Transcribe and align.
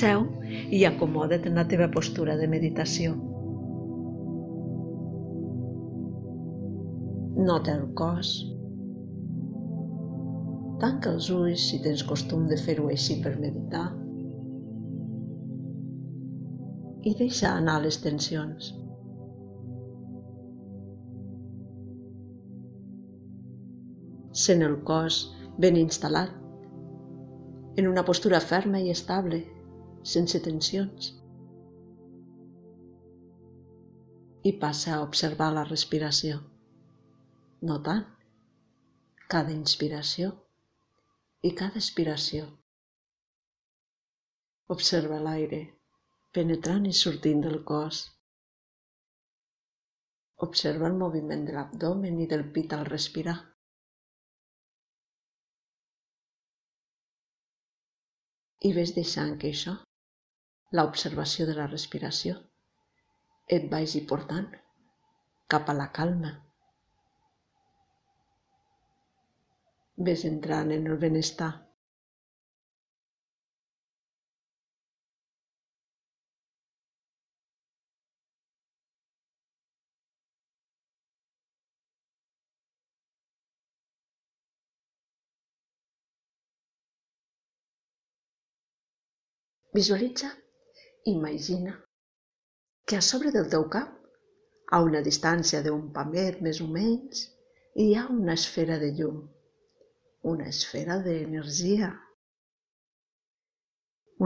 Seu 0.00 0.22
i 0.76 0.84
acomoda't 0.88 1.46
en 1.48 1.58
la 1.60 1.66
teva 1.70 1.90
postura 1.92 2.36
de 2.40 2.46
meditació. 2.48 3.16
Nota 7.50 7.74
el 7.74 7.84
cos. 8.00 8.30
Tanca 10.80 11.12
els 11.12 11.28
ulls 11.36 11.66
si 11.72 11.82
tens 11.84 12.06
costum 12.12 12.46
de 12.48 12.56
fer-ho 12.62 12.88
així 12.94 13.18
per 13.24 13.34
meditar. 13.42 13.84
I 17.10 17.14
deixa 17.20 17.52
anar 17.52 17.76
les 17.84 18.00
tensions. 18.00 18.72
Sent 24.46 24.64
el 24.64 24.80
cos 24.88 25.22
ben 25.60 25.76
instal·lat, 25.76 26.36
en 27.80 27.88
una 27.88 28.04
postura 28.04 28.40
ferma 28.40 28.80
i 28.80 28.92
estable, 28.92 29.44
sense 30.02 30.40
tensions. 30.40 31.10
I 34.42 34.52
passa 34.60 34.94
a 34.96 35.02
observar 35.04 35.50
la 35.52 35.64
respiració, 35.68 36.38
notant 37.70 38.06
cada 39.28 39.52
inspiració 39.52 40.30
i 41.42 41.52
cada 41.58 41.76
expiració. 41.82 42.46
Observa 44.72 45.20
l'aire 45.20 45.60
penetrant 46.32 46.86
i 46.88 46.94
sortint 46.96 47.44
del 47.44 47.60
cos. 47.68 48.00
Observa 50.46 50.88
el 50.88 50.96
moviment 50.96 51.44
de 51.44 51.52
l'abdomen 51.58 52.18
i 52.24 52.26
del 52.32 52.46
pit 52.56 52.72
al 52.72 52.86
respirar. 52.88 53.36
I 58.64 58.72
ves 58.76 58.96
deixant 58.96 59.36
que 59.40 59.52
això 59.52 59.76
l'observació 60.78 61.46
de 61.46 61.54
la 61.58 61.66
respiració 61.70 62.36
et 63.56 63.64
vagi 63.70 64.00
portant 64.10 64.44
cap 65.54 65.70
a 65.72 65.74
la 65.78 65.86
calma. 65.96 66.30
Ves 70.08 70.22
entrant 70.28 70.70
en 70.76 70.86
el 70.92 71.00
benestar. 71.06 71.50
Visualitza 89.74 90.30
Imagina 91.04 91.82
que 92.86 92.96
a 92.96 93.00
sobre 93.00 93.30
del 93.32 93.48
teu 93.48 93.68
cap, 93.72 93.92
a 94.70 94.80
una 94.84 95.00
distància 95.02 95.62
d'un 95.64 95.86
pamet 95.94 96.40
més 96.44 96.60
o 96.60 96.66
menys, 96.68 97.22
hi 97.74 97.94
ha 97.96 98.06
una 98.12 98.34
esfera 98.38 98.76
de 98.82 98.90
llum, 98.98 99.22
una 100.32 100.48
esfera 100.52 100.98
d'energia, 101.06 101.88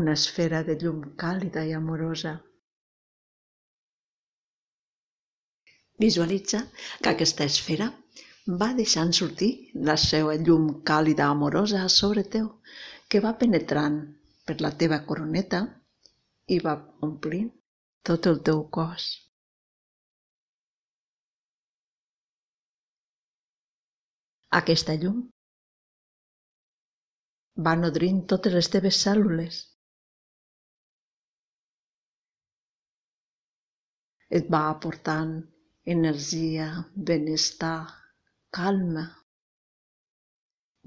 una 0.00 0.16
esfera 0.18 0.64
de 0.66 0.74
llum 0.80 1.04
càlida 1.22 1.62
i 1.64 1.72
amorosa. 1.78 2.34
Visualitza 6.02 6.64
que 7.00 7.12
aquesta 7.12 7.46
esfera 7.46 7.92
va 8.64 8.72
deixant 8.74 9.14
sortir 9.14 9.52
la 9.90 9.94
seva 10.08 10.34
llum 10.42 10.66
càlida 10.82 11.30
amorosa 11.30 11.84
a 11.84 11.88
sobre 12.00 12.26
teu, 12.36 12.50
que 13.08 13.22
va 13.22 13.36
penetrant 13.38 14.02
per 14.44 14.58
la 14.60 14.74
teva 14.82 15.04
coroneta 15.06 15.62
i 16.52 16.58
va 16.64 16.74
omplint 17.06 17.52
tot 18.08 18.26
el 18.30 18.40
teu 18.48 18.64
cos. 18.76 19.06
Aquesta 24.58 24.94
llum 25.02 25.22
va 27.68 27.74
nodrint 27.80 28.20
totes 28.32 28.54
les 28.58 28.68
teves 28.74 29.00
cèl·lules. 29.06 29.60
Et 34.38 34.46
va 34.54 34.62
aportant 34.68 35.34
energia, 35.96 36.68
benestar, 37.10 37.76
calma. 38.58 39.04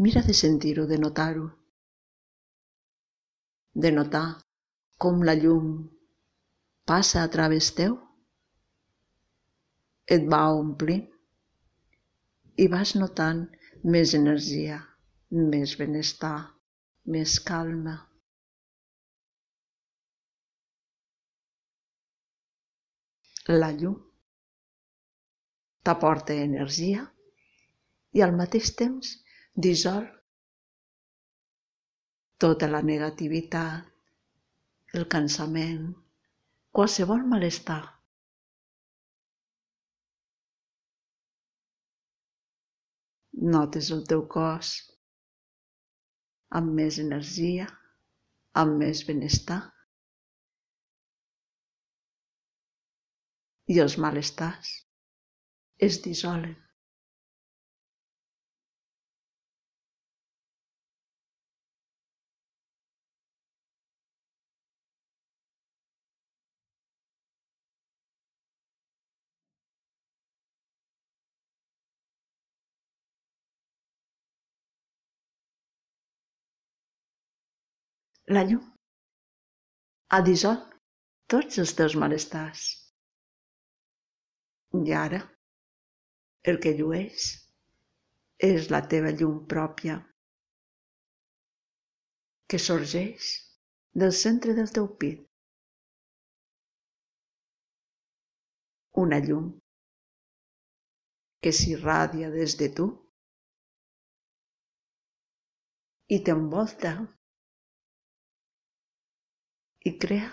Mira 0.05 0.21
de 0.25 0.33
sentir-ho, 0.39 0.85
de 0.85 0.97
notar-ho. 1.03 1.47
De 3.85 3.91
notar 3.91 4.27
com 4.97 5.21
la 5.29 5.35
llum 5.37 5.69
passa 6.89 7.21
a 7.23 7.29
través 7.35 7.69
teu, 7.77 7.97
et 10.15 10.23
va 10.33 10.41
omplint 10.55 11.05
i 12.63 12.67
vas 12.73 12.93
notant 12.97 13.43
més 13.95 14.13
energia, 14.17 14.77
més 15.53 15.75
benestar, 15.79 16.37
més 17.15 17.37
calma. 17.49 17.95
La 23.51 23.69
llum 23.75 23.99
t'aporta 25.87 26.35
energia 26.47 27.03
i 28.17 28.23
al 28.25 28.33
mateix 28.39 28.73
temps 28.79 29.13
dissol 29.67 30.07
tota 32.43 32.67
la 32.73 32.81
negativitat, 32.89 33.96
el 34.95 35.05
cansament, 35.13 35.87
qualsevol 36.77 37.23
malestar. 37.31 37.81
Notes 43.55 43.89
el 43.95 44.05
teu 44.11 44.23
cos 44.35 44.71
amb 46.59 46.71
més 46.79 46.99
energia, 47.03 47.67
amb 48.61 48.79
més 48.83 49.03
benestar. 49.09 49.59
I 53.75 53.81
els 53.83 53.97
malestars 53.99 54.71
es 55.89 55.99
dissolen. 56.07 56.55
La 78.35 78.41
llum 78.47 78.63
ha 80.11 80.17
dissolt 80.23 80.63
tots 81.33 81.59
els 81.63 81.71
teus 81.79 81.93
malestars. 82.01 82.63
I 84.79 84.95
ara 85.01 85.21
el 86.51 86.59
que 86.65 86.73
llueix 86.79 87.29
és 88.49 88.67
la 88.73 88.81
teva 88.93 89.13
llum 89.21 89.39
pròpia 89.53 89.95
que 92.51 92.59
sorgeix 92.65 93.31
del 94.03 94.11
centre 94.19 94.59
del 94.59 94.69
teu 94.75 94.91
pit. 95.03 95.23
Una 99.07 99.23
llum 99.23 99.51
que 101.45 101.55
s'irradia 101.61 102.33
des 102.35 102.59
de 102.59 102.73
tu 102.79 102.93
i 106.15 106.25
t'envolta 106.27 106.97
i 109.85 109.97
crea 110.03 110.29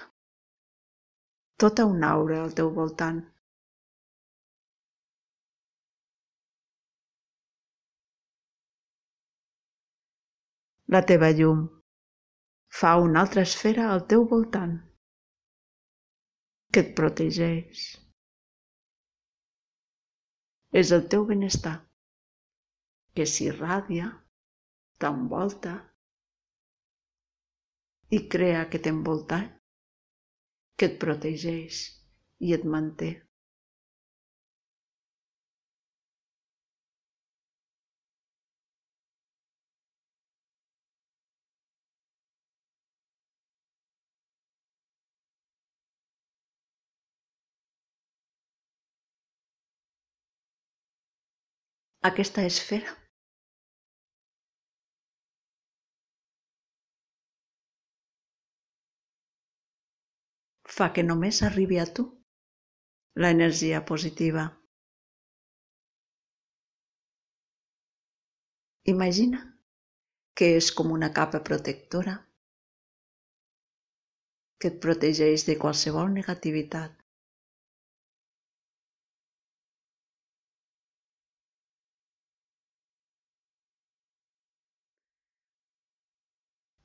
tota 1.64 1.84
una 1.86 2.10
aura 2.16 2.40
al 2.44 2.54
teu 2.60 2.70
voltant. 2.78 3.20
La 10.94 11.00
teva 11.10 11.30
llum 11.36 11.62
fa 12.80 12.96
una 13.04 13.22
altra 13.24 13.44
esfera 13.48 13.86
al 13.92 14.02
teu 14.10 14.26
voltant 14.32 14.74
que 16.74 16.82
et 16.84 16.92
protegeix. 16.98 17.84
És 20.82 20.92
el 20.96 21.04
teu 21.14 21.24
benestar 21.30 21.74
que 23.14 23.26
s'irradia, 23.30 24.08
t'envolta 24.98 25.74
i 28.14 28.18
crea 28.34 28.62
que 28.72 28.80
t'envolta, 28.86 29.38
que 30.78 30.88
et 30.90 30.96
protegeix 31.04 31.82
i 32.48 32.56
et 32.58 32.66
manté. 32.76 33.12
Aquesta 52.08 52.42
esfera 52.48 52.94
Fa 60.72 60.86
que 60.96 61.02
només 61.06 61.40
arribi 61.46 61.78
a 61.80 61.86
tu 61.96 62.04
l'energia 63.22 63.80
positiva. 63.90 64.44
Imagina 68.92 69.40
que 70.40 70.48
és 70.56 70.70
com 70.78 70.90
una 70.96 71.10
capa 71.18 71.40
protectora 71.48 72.16
que 74.60 74.70
et 74.72 74.76
protegeix 74.86 75.46
de 75.48 75.56
qualsevol 75.62 76.12
negativitat. 76.18 77.00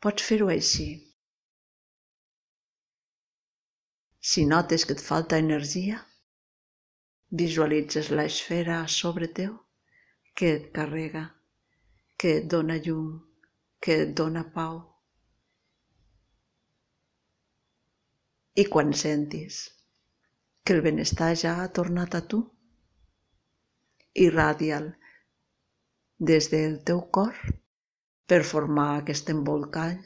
Pots 0.05 0.23
fer-ho 0.31 0.47
així. 0.53 0.89
Si 4.29 4.45
notes 4.45 4.85
que 4.85 4.93
et 4.97 5.01
falta 5.09 5.37
energia, 5.41 5.97
visualitzes 7.41 8.09
l'esfera 8.17 8.75
a 8.83 8.89
sobre 8.99 9.27
teu 9.39 9.53
que 10.37 10.49
et 10.57 10.71
carrega 10.75 11.23
que 12.19 12.35
et 12.37 12.47
dona 12.51 12.75
llum, 12.85 13.07
que 13.83 13.95
et 14.03 14.11
dona 14.19 14.43
pau. 14.55 14.75
I 18.61 18.65
quan 18.73 18.91
sentis 19.01 19.59
que 20.63 20.75
el 20.75 20.83
benestar 20.87 21.31
ja 21.43 21.53
ha 21.61 21.69
tornat 21.79 22.17
a 22.19 22.21
tu, 22.33 22.41
irradia'l 24.25 24.91
des 26.31 26.51
del 26.51 26.77
teu 26.91 27.01
cor 27.17 27.39
per 28.27 28.41
formar 28.51 28.89
aquest 28.97 29.31
embolcall, 29.33 29.97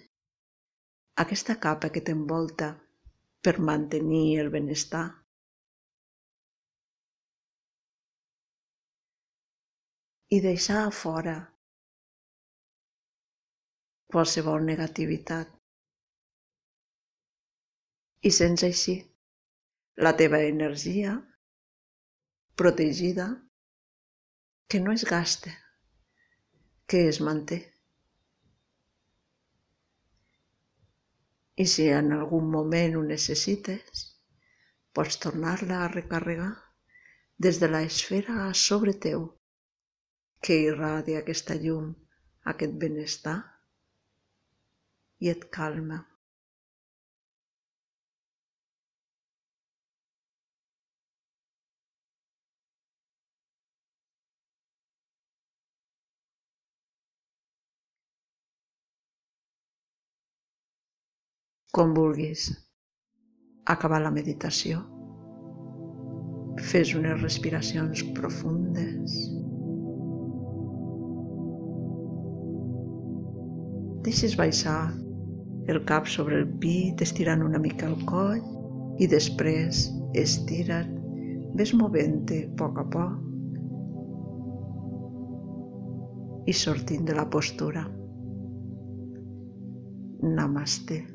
aquesta 1.26 1.58
capa 1.68 1.90
que 1.90 2.06
t'envolta 2.06 2.70
per 3.44 3.60
mantenir 3.60 4.40
el 4.42 4.50
benestar. 4.54 5.08
I 10.34 10.40
deixar 10.46 10.86
a 10.86 10.94
fora 11.00 11.36
qualsevol 14.14 14.64
negativitat. 14.70 15.52
I 18.24 18.32
sents 18.32 18.64
així 18.64 18.96
la 20.08 20.16
teva 20.24 20.40
energia 20.48 21.18
protegida 22.56 23.28
que 24.70 24.80
no 24.80 24.94
es 24.94 25.04
gasta, 25.04 25.52
que 26.88 27.08
es 27.10 27.20
manté. 27.22 27.73
I 31.56 31.66
si 31.70 31.88
en 31.94 32.12
algun 32.16 32.48
moment 32.52 32.96
ho 32.98 33.02
necessites, 33.06 34.06
pots 34.94 35.20
tornar-la 35.26 35.84
a 35.84 35.90
recarregar 35.92 36.52
des 37.46 37.60
de 37.62 37.70
l'esfera 37.70 38.40
a 38.48 38.54
sobre 38.54 38.94
teu, 39.06 39.28
que 40.42 40.58
irradia 40.70 41.22
aquesta 41.22 41.58
llum, 41.66 41.92
aquest 42.54 42.74
benestar 42.86 43.38
i 45.20 45.30
et 45.30 45.46
calma. 45.58 46.02
Quan 61.74 61.96
vulguis 61.98 62.52
acabar 63.74 63.98
la 64.04 64.12
meditació, 64.14 64.82
fes 66.72 66.92
unes 67.00 67.22
respiracions 67.22 68.04
profundes. 68.14 69.16
Deixes 74.06 74.36
baixar 74.38 74.92
el 75.74 75.80
cap 75.90 76.06
sobre 76.06 76.38
el 76.44 76.46
pit, 76.62 77.02
estirant 77.02 77.42
una 77.42 77.62
mica 77.64 77.90
el 77.90 77.98
coll 78.06 78.44
i 79.02 79.08
després 79.10 79.88
estira't, 80.26 80.94
ves 81.58 81.74
movent-te 81.80 82.38
a 82.44 82.52
poc 82.62 82.84
a 82.84 82.86
poc 82.98 83.18
i 86.54 86.54
sortint 86.62 87.10
de 87.10 87.18
la 87.18 87.26
postura. 87.34 87.88
Namaste. 90.38 91.13